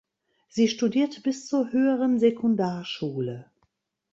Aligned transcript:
Sie 0.49 0.67
studierte 0.67 1.21
bis 1.21 1.45
zur 1.45 1.71
Höheren 1.71 2.17
Sekundarschule. 2.19 3.51